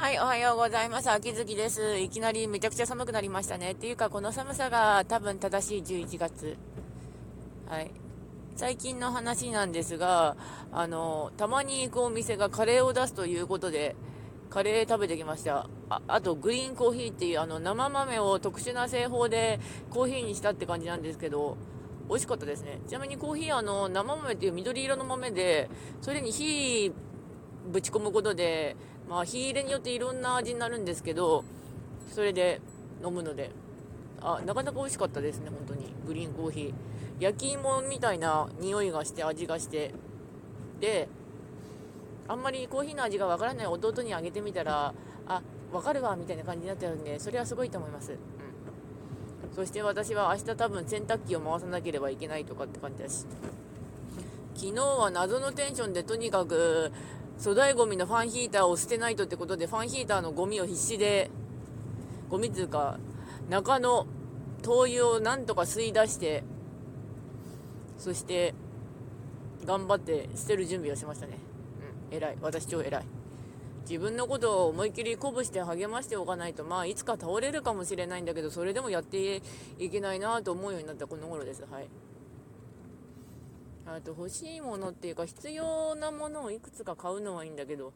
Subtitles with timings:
[0.00, 1.10] はい、おはようございます。
[1.10, 1.98] 秋月です。
[1.98, 3.72] いきなりめちゃくちゃ寒くなりましたね。
[3.72, 6.56] っていうか、この寒さが多分正しい11月。
[7.66, 7.90] はい。
[8.54, 10.36] 最近の話なんですが、
[10.70, 13.96] あの、たまに行くお店がカレーを出すということで、
[14.50, 15.68] カレー食べてきました。
[15.90, 19.58] ああと、グリーンコーヒーっていうあの生豆を特殊な製法で
[19.90, 21.56] コーヒーにしたって感じなんですけど、
[22.08, 22.78] 美味しかったですね。
[22.86, 25.68] ちなみにコーヒーあの生豆っていう緑色の豆で、
[26.00, 26.92] それに火
[27.70, 28.76] ぶち込むことで、
[29.08, 31.44] まあ、火入れによっていろんな味になるんですけど、
[32.12, 32.60] それで
[33.04, 33.50] 飲むので、
[34.20, 35.92] あ、なかなか美味しかったですね、本当に。
[36.06, 36.72] グリーンコーヒー。
[37.20, 39.92] 焼き芋みたいな匂いがして、味がして。
[40.80, 41.08] で、
[42.26, 44.94] あんまりコーヒーの味がわからない弟にあげてみたら、
[45.26, 48.12] あ、わかるわ、みたいな感じになってるんで、それはすごいと思います。
[48.12, 48.18] うん。
[49.54, 53.26] そして私は明日多分洗濯機を回さなければいけないとかって感じだし。
[54.54, 56.90] 昨日は謎のテンションでとにかく
[57.38, 61.30] 粗大ごみのファンヒーターを捨てないとってことで、ファンヒーターのゴミを必死で、
[62.28, 62.98] ゴミっていうか、
[63.48, 64.06] 中の
[64.62, 66.42] 灯油をなんとか吸い出して、
[67.96, 68.54] そして、
[69.64, 71.38] 頑張って捨てる準備をしましたね。
[72.10, 72.38] うん、偉い。
[72.40, 73.04] 私超偉い。
[73.88, 79.42] 自分のことを思いっきり鼓舞して励ましておかないと、まあ、いつか倒れるかもしれないんだけど、それでもやって
[79.78, 81.64] いけないなと思うようになったこの頃です。
[81.70, 81.88] はい。
[83.96, 87.94] あと欲しいものっていうか必要なものをいくつか買うのはいいんだけど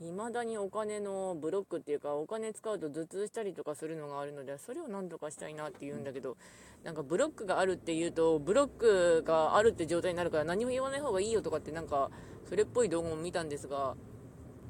[0.00, 6.36] 未だにお金のブロックっていうかお金使うと頭痛したりとかするのがあるのでそれをなんとかしたいなって言うんだけど
[6.82, 12.10] なんかブロックがあるって言うとブロックがあるって状態になるから何も言わない方がいいよとかってなんか
[12.48, 13.94] それっぽい動画も見たんですが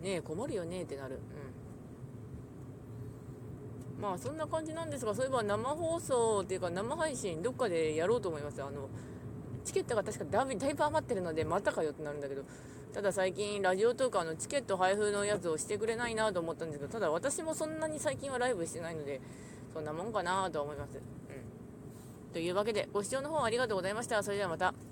[0.03, 1.21] ねえ困るよねってなる。
[3.97, 4.03] うん。
[4.03, 8.61] まあそんな感じなんですがそういえば生放送っていうか生配信どっかでやろうと思います。
[8.63, 8.91] あの
[9.65, 12.43] チケットが確かだいぶ余ってるのでまたかよってなるんだけど
[12.93, 19.21] ただ最近ラジオトークのチケット配布のやつをしてくれないなと思ったんですけどただ私もそんなに最近はライブしてないので
[19.73, 24.23] そんなもんかなと思います、うん、というわけでご視聴の方ありがとうございました。
[24.23, 24.92] それではまた。